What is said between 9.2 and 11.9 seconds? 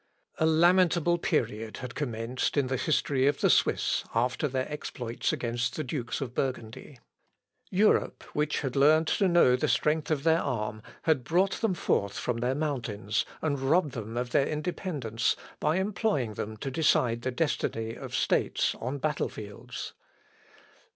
know the strength of their arm, had brought them